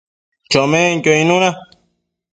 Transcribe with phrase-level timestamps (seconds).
[0.51, 1.49] chomenquio icnuna